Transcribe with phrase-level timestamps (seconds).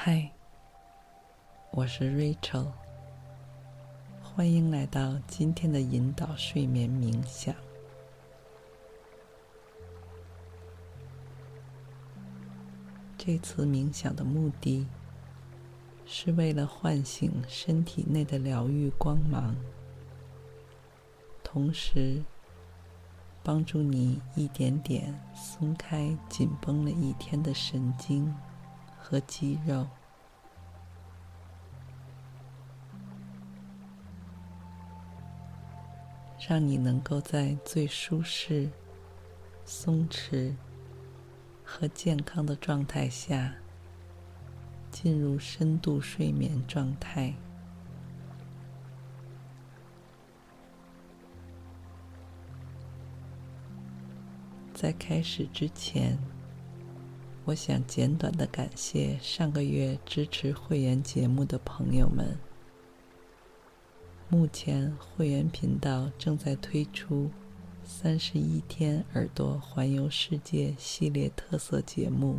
[0.00, 0.30] 嗨，
[1.72, 2.68] 我是 Rachel，
[4.22, 7.52] 欢迎来到今天的引导睡眠冥想。
[13.18, 14.86] 这次冥想的目的
[16.06, 19.56] 是为了唤醒身体内的疗愈光芒，
[21.42, 22.22] 同时
[23.42, 28.32] 帮助你一点点松开紧绷了一天的神经。
[29.10, 29.86] 和肌肉，
[36.46, 38.68] 让你能够在最舒适、
[39.64, 40.54] 松弛
[41.64, 43.54] 和健康的状态下
[44.90, 47.32] 进入深度睡眠状态。
[54.74, 56.18] 在开始之前，
[57.48, 62.36] 我想简短的感谢上个月支持会员节目的朋友们。
[64.28, 67.30] 目前会员频道正在推出
[67.82, 72.38] 三十一天耳朵环游世界系列特色节目。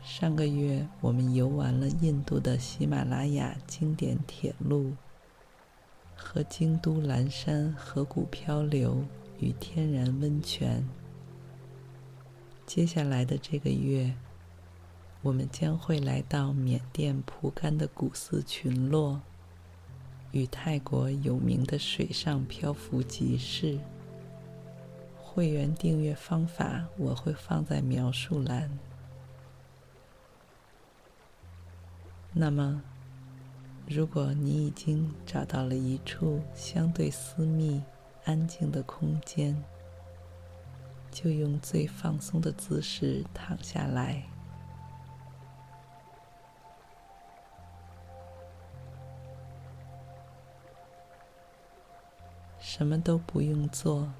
[0.00, 4.92] 上个月我们游玩了印度的喜马拉雅经典铁路
[6.14, 9.04] 和京都岚山河谷漂流
[9.40, 10.88] 与天然温泉。
[12.66, 14.14] 接下来的这个月，
[15.22, 19.20] 我们将会来到缅甸蒲甘的古寺群落，
[20.32, 23.78] 与泰国有名的水上漂浮集市。
[25.20, 28.70] 会员订阅方法我会放在描述栏。
[32.32, 32.82] 那么，
[33.86, 37.82] 如果你已经找到了一处相对私密、
[38.24, 39.62] 安静的空间，
[41.14, 44.24] 就用最放松的姿势躺下来，
[52.58, 54.12] 什么都不用做，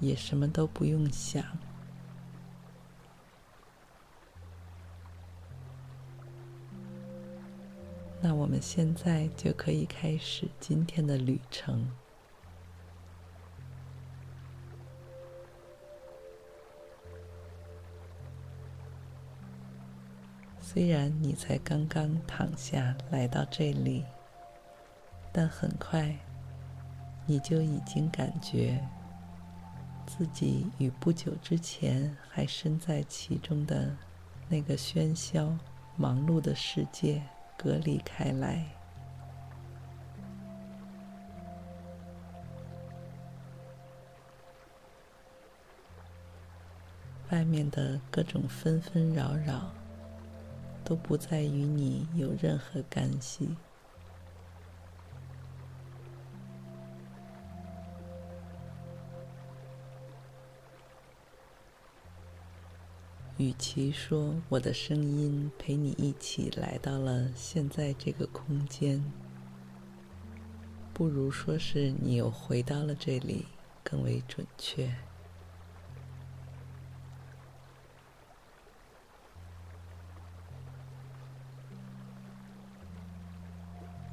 [0.00, 1.44] 也什么都不用想。
[8.20, 11.88] 那我们现在就可以开始今天的旅程。
[20.72, 24.06] 虽然你才刚刚躺下来到这里，
[25.30, 26.16] 但很快
[27.26, 28.82] 你就已经感觉
[30.06, 33.94] 自己与不久之前还身在其中的
[34.48, 35.54] 那个喧嚣、
[35.94, 37.22] 忙碌的世界
[37.58, 38.64] 隔离开来。
[47.30, 49.70] 外面的各种纷纷扰扰。
[50.84, 53.56] 都不再与你有任何干系。
[63.38, 69.02] 与其说我的声音陪你一起来到了现在这个空间，
[70.94, 73.46] 不如说是你又回到了这里
[73.82, 74.94] 更为准确。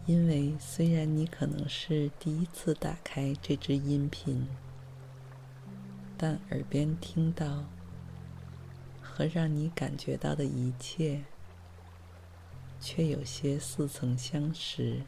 [0.09, 4.47] 因为虽然你可能是第一次打开这支音频，
[6.17, 7.63] 但耳边听到
[8.99, 11.23] 和让你感觉到的一切，
[12.79, 15.03] 却有些似曾相识。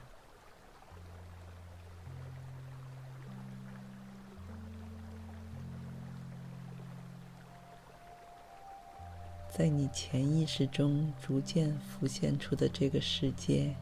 [9.50, 13.75] 在你潜意识中逐渐浮现出的这个世界。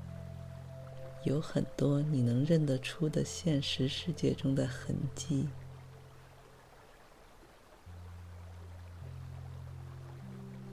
[1.30, 5.48] 有很多你能认得出的现实世界中的痕迹，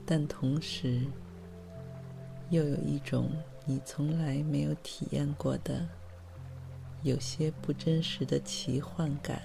[0.03, 1.01] 但同时
[2.49, 3.29] 又有一种
[3.65, 5.87] 你从来没有体验过的、
[7.03, 9.39] 有些不真实的奇幻感。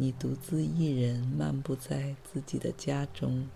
[0.00, 3.46] 你独自一人漫步在自己的家中。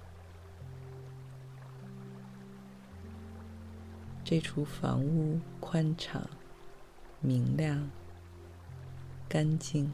[4.23, 6.29] 这处房屋宽敞、
[7.23, 7.89] 明亮、
[9.27, 9.91] 干净，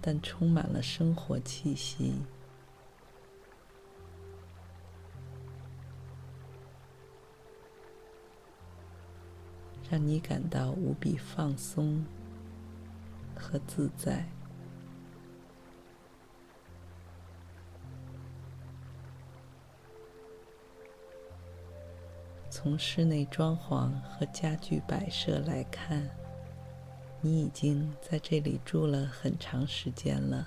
[0.00, 2.20] 但充满了生活气息，
[9.88, 12.04] 让你感到无比放松
[13.36, 14.28] 和自在。
[22.54, 26.06] 从室内装潢和家具摆设来看，
[27.22, 30.46] 你已经在这里住了很长时间了。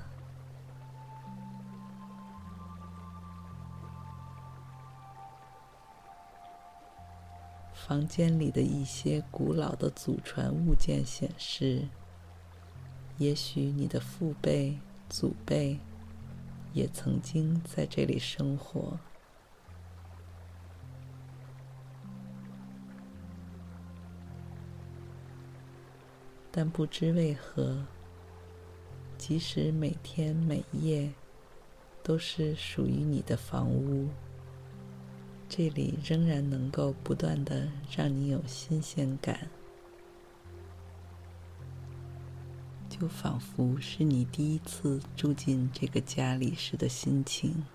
[7.74, 11.88] 房间里的一些古老的祖传物件显示，
[13.18, 14.78] 也许你的父辈、
[15.10, 15.80] 祖辈
[16.72, 19.00] 也曾经在这里生活。
[26.58, 27.86] 但不知为何，
[29.18, 31.12] 即使每天每夜
[32.02, 34.08] 都是属于你的房屋，
[35.50, 39.50] 这里仍然能够不断的让你有新鲜感，
[42.88, 47.66] 就仿佛是你第一次住进这个家里时的心情。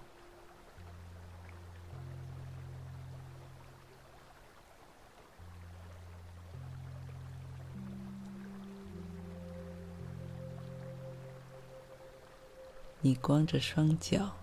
[13.11, 14.37] 你光着双脚，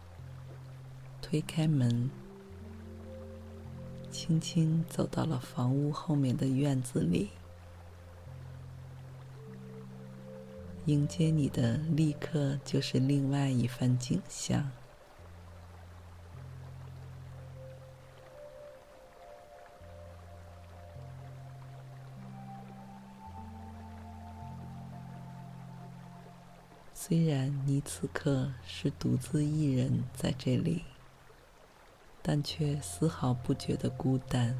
[1.21, 2.09] 推开门，
[4.11, 7.29] 轻轻走到了房屋后面的院子里。
[10.85, 14.69] 迎接你的立刻就是另外一番景象。
[27.07, 30.83] 虽然你此刻是独自一人在这里，
[32.21, 34.59] 但却丝毫不觉得孤单，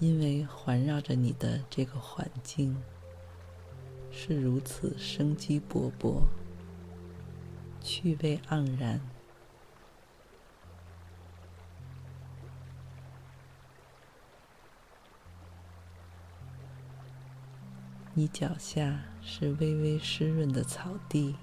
[0.00, 2.76] 因为环绕着你的这个环境
[4.10, 6.22] 是如此生机勃勃、
[7.80, 9.00] 趣味盎然。
[18.18, 21.36] 你脚下是微微湿润的草地，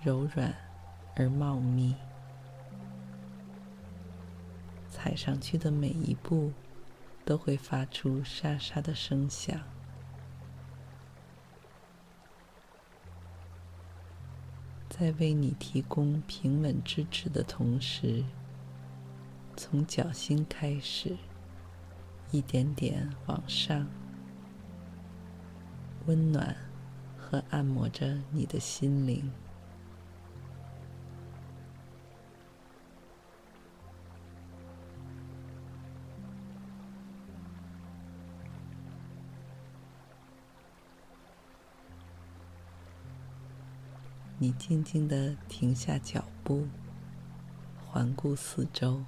[0.00, 0.54] 柔软
[1.16, 1.96] 而茂密，
[4.88, 6.52] 踩上去的每一步
[7.24, 9.60] 都会发出沙沙的声响。
[14.88, 18.22] 在为你提供平稳支持的同时，
[19.56, 21.16] 从脚心开始，
[22.30, 23.88] 一点点往上。
[26.08, 26.56] 温暖
[27.18, 29.30] 和按摩着你的心灵。
[44.38, 46.66] 你静静的停下脚步，
[47.86, 49.04] 环顾四周。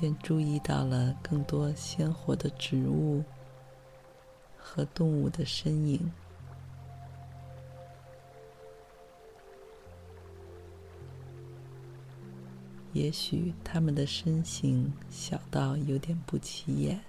[0.00, 3.24] 便注意到了更多鲜活的植物
[4.56, 6.12] 和动物的身影。
[12.92, 17.00] 也许它们的身形小到有点不起眼，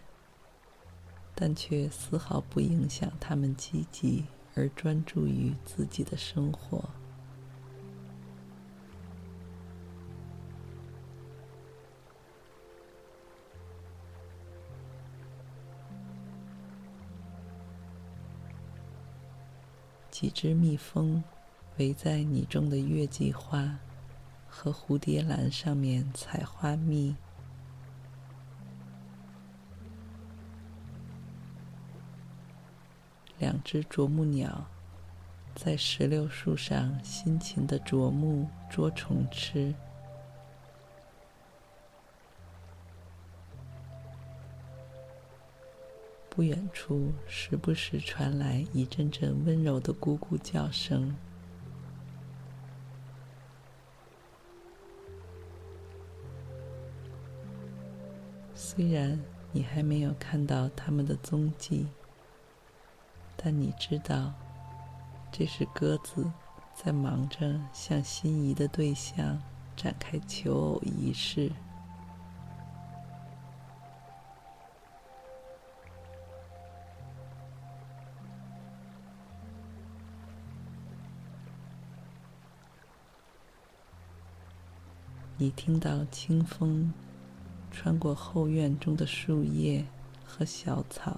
[1.36, 6.90] 但却丝毫不影响它们积极而专注于自己的生活。
[20.20, 21.24] 几只蜜蜂
[21.78, 23.80] 围在你种的月季花
[24.50, 27.16] 和蝴蝶兰上面采花蜜。
[33.38, 34.66] 两只啄木鸟
[35.56, 39.74] 在石榴树上辛勤的啄木捉虫吃。
[46.40, 51.14] 不远处，时不时传来一阵阵温柔的咕咕叫声。
[58.56, 59.20] 虽然
[59.52, 61.86] 你还没有看到他们的踪迹，
[63.36, 64.34] 但你知道，
[65.34, 66.26] 这是鸽子
[66.74, 69.38] 在忙着向心仪的对象
[69.76, 71.52] 展开求偶仪式。
[85.42, 86.94] 你听到清风
[87.72, 89.86] 穿过后院中的树叶
[90.26, 91.18] 和小草，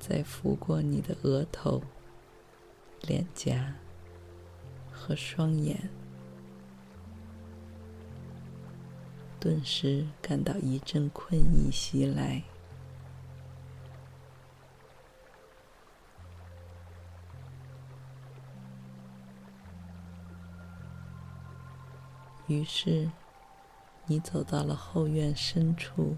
[0.00, 1.80] 再拂过你的额头、
[3.02, 3.72] 脸颊
[4.90, 5.88] 和双眼，
[9.38, 12.42] 顿时感到一阵困意袭来。
[22.48, 23.10] 于是，
[24.06, 26.16] 你走到了后院深处，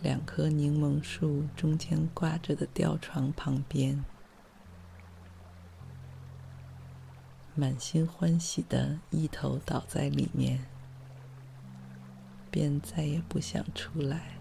[0.00, 4.04] 两棵柠檬树中间挂着的吊床旁边，
[7.56, 10.64] 满心欢喜的一头倒在里面，
[12.48, 14.38] 便再也不想出来。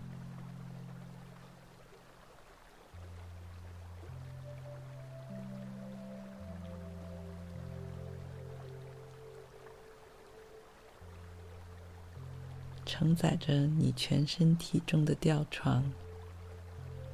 [12.97, 15.83] 承载着你全身体重的吊床，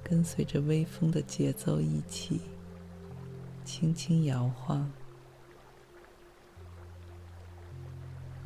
[0.01, 2.39] 跟随着微风的节奏一起
[3.65, 4.89] 轻轻摇晃，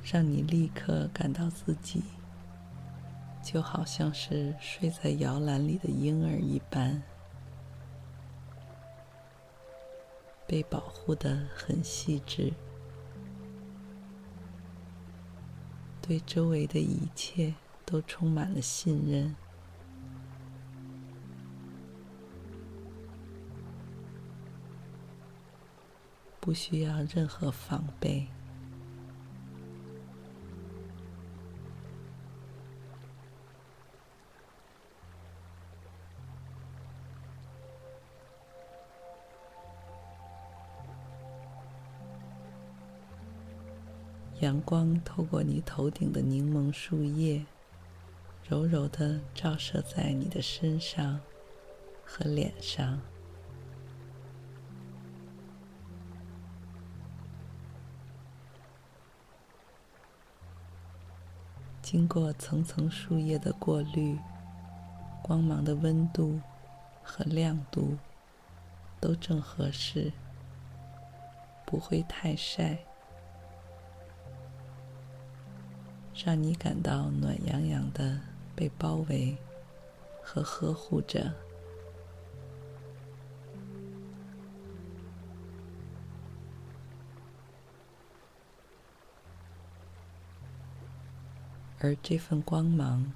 [0.03, 2.01] 让你立刻感到自己
[3.43, 7.03] 就好像是睡在摇篮里的婴儿一般，
[10.47, 12.51] 被保护的很细致。
[16.07, 17.53] 对周围的一切
[17.85, 19.35] 都充满了信任，
[26.39, 28.25] 不需要任何防备。
[44.47, 47.45] 阳光透过你头顶的柠檬树叶，
[48.47, 51.19] 柔柔的照射在你的身上
[52.05, 52.97] 和脸上。
[61.81, 64.17] 经过层层树叶的过滤，
[65.21, 66.39] 光芒的温度
[67.03, 67.97] 和亮度
[69.01, 70.13] 都正合适，
[71.65, 72.86] 不会太晒。
[76.25, 78.19] 让你感到暖洋洋的
[78.55, 79.37] 被包围
[80.21, 81.31] 和呵护着，
[91.79, 93.13] 而这份光芒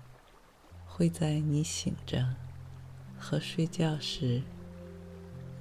[0.86, 2.36] 会在你醒着
[3.18, 4.44] 和睡觉时，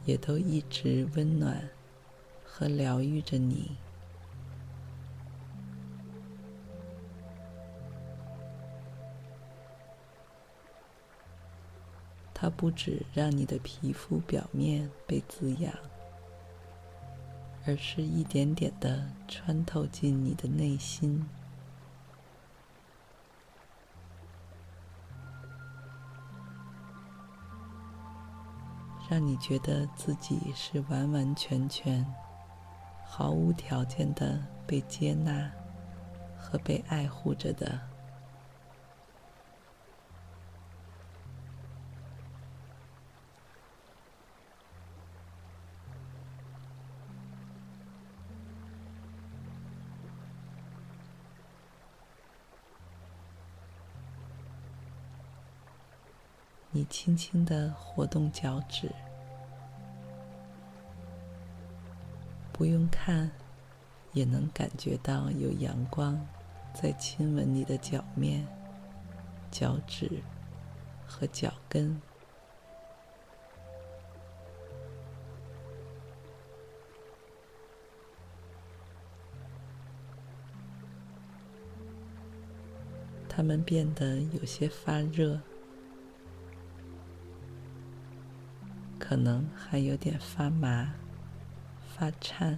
[0.05, 1.71] 也都一直温暖
[2.45, 3.79] 和疗愈着你。
[12.51, 15.73] 不只让你的皮肤表面被滋养，
[17.67, 21.27] 而是一点点的穿透进你的内心，
[29.11, 32.05] 让你觉得自己是完完全全、
[33.05, 35.51] 毫无条件的被接纳
[36.39, 37.90] 和被爱护着的。
[56.91, 58.91] 轻轻的活动脚趾，
[62.53, 63.31] 不用看，
[64.13, 66.21] 也能感觉到有阳光
[66.75, 68.45] 在亲吻你的脚面、
[69.53, 70.21] 脚趾
[71.07, 71.99] 和脚跟。
[83.29, 85.41] 它们变得有些发热。
[89.11, 90.95] 可能还有点发麻、
[91.89, 92.57] 发颤，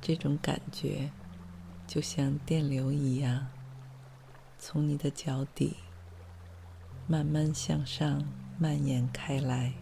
[0.00, 1.10] 这种感觉
[1.86, 3.48] 就像电流一样，
[4.58, 5.76] 从你的脚底
[7.06, 8.26] 慢慢向上
[8.58, 9.74] 蔓延开来。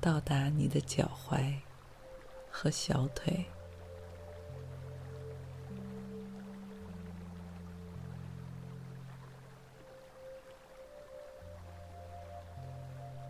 [0.00, 1.54] 到达你的脚踝
[2.54, 3.46] 和小腿，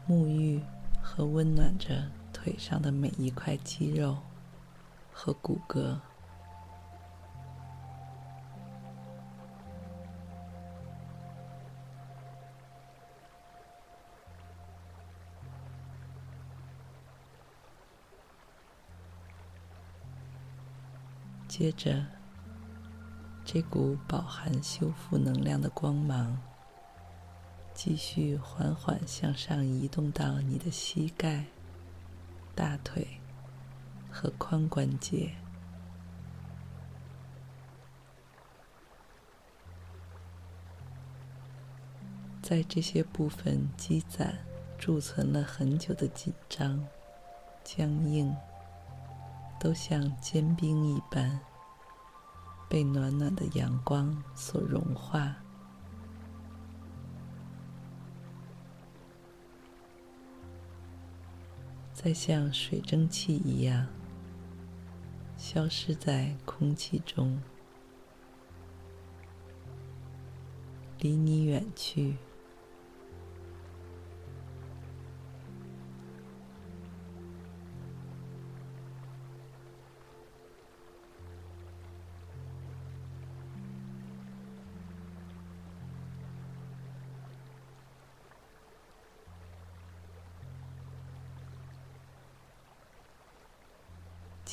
[0.06, 0.60] 沐浴
[1.00, 4.18] 和温暖着腿上的每一块肌肉
[5.12, 5.98] 和骨骼。
[21.54, 22.02] 接着，
[23.44, 26.40] 这股饱含修复能量的光芒，
[27.74, 31.44] 继续缓缓向上移动到你的膝盖、
[32.54, 33.06] 大腿
[34.10, 35.34] 和髋关节，
[42.40, 44.38] 在这些部分积攒、
[44.78, 46.82] 贮存了很久的紧张、
[47.62, 48.34] 僵硬。
[49.62, 51.38] 都像坚冰一般，
[52.68, 55.36] 被暖暖的阳光所融化，
[61.92, 63.86] 再像水蒸气一样
[65.36, 67.40] 消失在空气中，
[70.98, 72.16] 离你远去。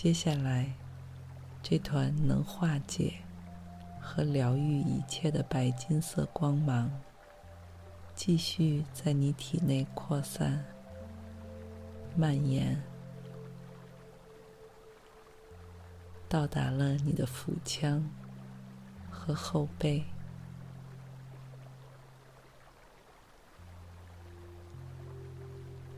[0.02, 0.74] 接下来，
[1.62, 3.16] 这团能化解
[4.00, 6.90] 和疗愈一切的白金色光芒，
[8.16, 10.64] 继续在你体内扩散、
[12.16, 12.82] 蔓延，
[16.30, 18.10] 到达了你的腹腔
[19.12, 20.06] 和后背。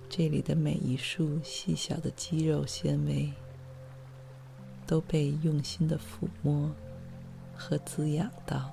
[0.10, 3.32] 这里的每一束细小的肌肉纤维。
[4.92, 6.70] 都被用心的抚摸
[7.56, 8.70] 和滋养到，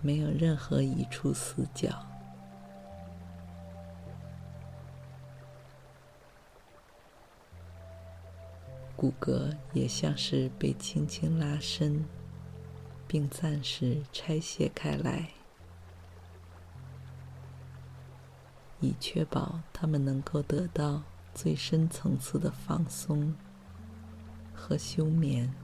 [0.00, 1.90] 没有任何一处死角，
[8.96, 12.02] 骨骼也像是被轻轻拉伸，
[13.06, 15.28] 并暂时拆卸开来。
[18.84, 23.34] 以确保他们能够得到最深层次的放松
[24.52, 25.54] 和休眠。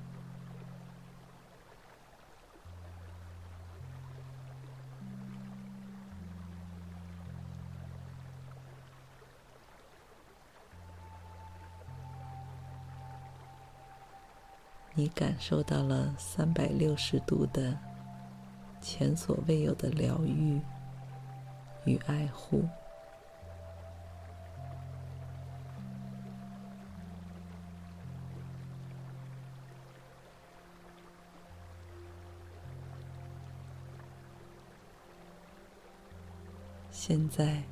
[14.94, 17.78] 你感受到了三百六十度的
[18.80, 20.58] 前所未有的疗愈
[21.84, 22.64] 与爱护。
[37.02, 37.62] 现在，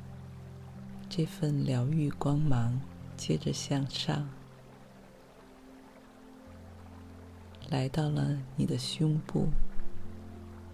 [1.07, 2.81] 这份疗愈光芒
[3.15, 4.27] 接着向上，
[7.69, 9.49] 来到了你的胸部、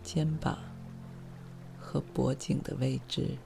[0.05, 0.57] 肩膀
[1.77, 3.37] 和脖颈的位置，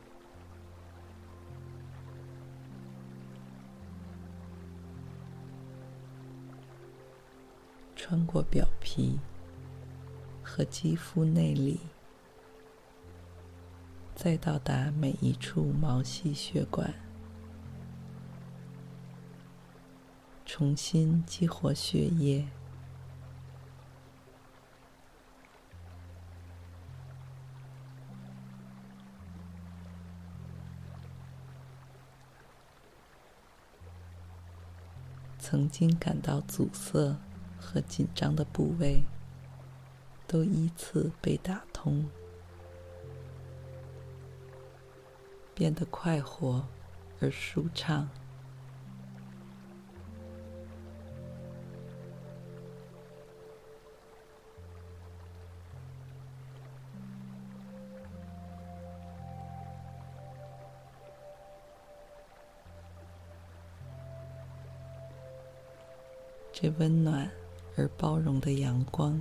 [7.97, 9.18] 穿过表皮
[10.42, 11.81] 和肌肤内里。
[14.18, 16.92] 再到达每一处毛细血管，
[20.44, 22.48] 重新激活血液，
[35.38, 37.16] 曾经感到阻塞
[37.57, 39.04] 和紧张的部位，
[40.26, 42.11] 都依次被打通。
[45.59, 46.64] 变得快活
[47.18, 48.09] 而舒畅。
[66.53, 67.29] 这温暖
[67.77, 69.21] 而包容的阳光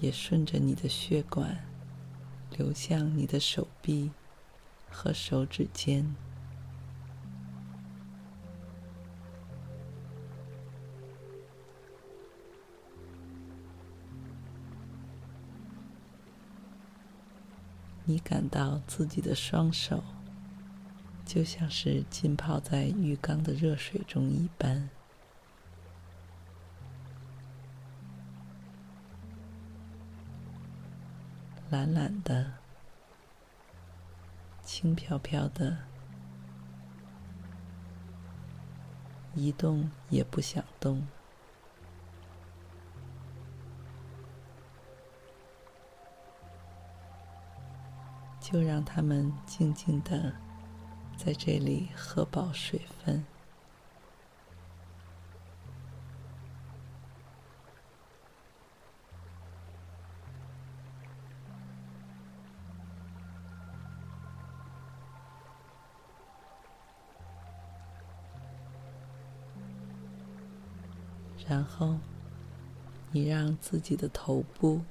[0.00, 1.62] 也顺着你的血管
[2.56, 4.10] 流向你的手臂。
[4.92, 6.14] 和手指尖。
[18.04, 20.02] 你感到自己的双手
[21.24, 24.90] 就像是浸泡在浴缸的热水中一般，
[31.70, 32.52] 懒懒的、
[34.74, 35.76] 轻飘飘的，
[39.34, 41.06] 一动也不想动。
[48.40, 50.32] 就让他们静静的
[51.18, 53.22] 在这里喝饱水分，
[71.76, 71.98] 后
[73.10, 74.82] 你让自己的头部。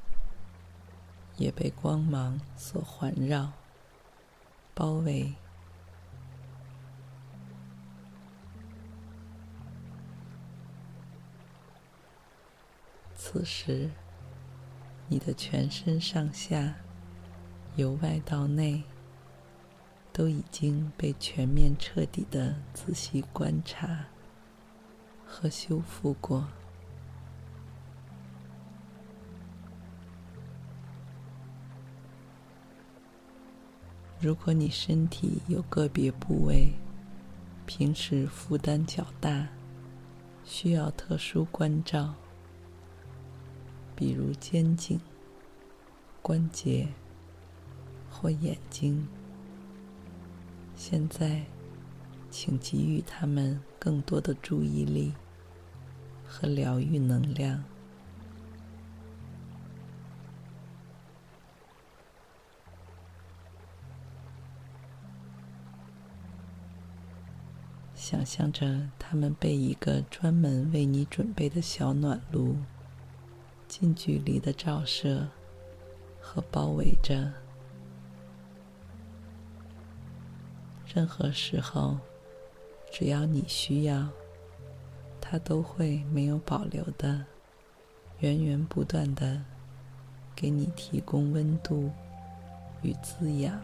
[1.38, 3.54] 也被光芒所环绕、
[4.76, 5.34] 包围。
[13.16, 13.90] 此时，
[15.08, 16.76] 你的全身上下，
[17.76, 18.84] 由外到内，
[20.14, 24.06] 都已经被全面彻底的仔细观察
[25.26, 26.48] 和修复过。
[34.22, 36.72] 如果你身体有个别部位
[37.66, 39.48] 平时负担较大，
[40.46, 42.14] 需要特殊关照，
[43.96, 45.02] 比如肩颈、
[46.22, 46.88] 关节
[48.12, 49.08] 或眼睛，
[50.76, 51.42] 现在
[52.30, 55.12] 请给予他们更多的注意力
[56.24, 57.64] 和疗愈能量。
[68.02, 72.58] 想象着他们被一个专门为你准备的小暖炉
[73.68, 75.28] 近距离的照射
[76.20, 77.32] 和包围着。
[80.92, 82.00] 任何时候，
[82.92, 84.10] 只要你需要，
[85.22, 87.24] 它都会没有保留的、
[88.18, 89.40] 源源不断的
[90.36, 91.92] 给你提供温度
[92.82, 93.62] 与滋养。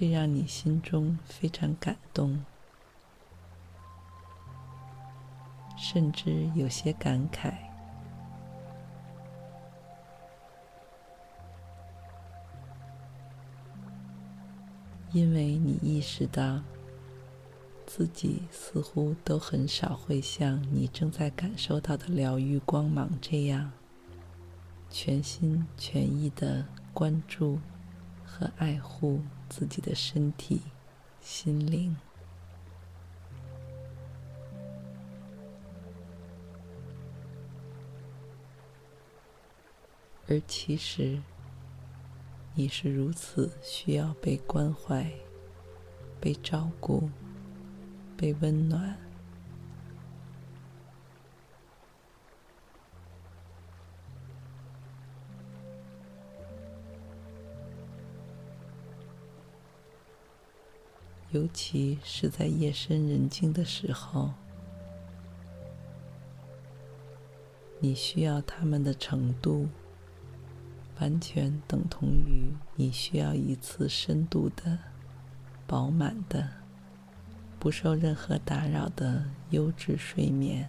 [0.00, 2.42] 这让你心中非常感动，
[5.76, 7.52] 甚至有些感慨，
[15.12, 16.62] 因为你意识到
[17.84, 23.70] 自己似乎都很少会像你正在感受到的疗愈光芒这样
[24.88, 27.58] 全心全意的关注
[28.30, 29.20] 和爱护。
[29.50, 30.62] 自己的身体、
[31.20, 31.96] 心灵，
[40.28, 41.20] 而其实
[42.54, 45.12] 你是如此需要被关怀、
[46.20, 47.10] 被照顾、
[48.16, 49.09] 被温暖。
[61.32, 64.32] 尤其是在夜深人静的时候，
[67.78, 69.68] 你需要他们的程度，
[70.98, 74.76] 完全等同于你需要一次深度的、
[75.66, 76.48] 饱满的、
[77.60, 80.68] 不受任何打扰的优质睡眠。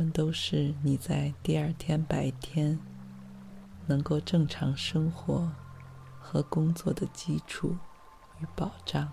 [0.00, 2.78] 们都是你在第二天白天
[3.86, 5.52] 能够正常生活
[6.18, 7.76] 和工作的基础
[8.38, 9.12] 与保障。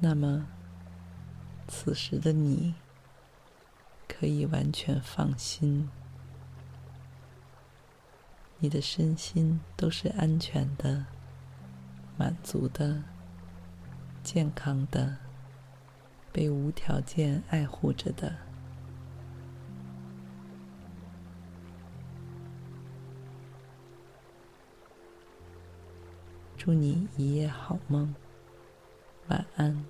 [0.00, 0.46] 那么，
[1.68, 2.74] 此时的你。
[4.22, 5.90] 可以完全放心，
[8.60, 11.06] 你的身心都是安全的、
[12.16, 13.02] 满足的、
[14.22, 15.16] 健康的，
[16.30, 18.32] 被无条件爱护着的。
[26.56, 28.14] 祝你一夜好梦，
[29.26, 29.84] 晚安。